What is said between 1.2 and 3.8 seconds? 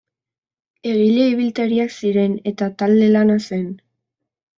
ibiltariak ziren eta talde lana zen.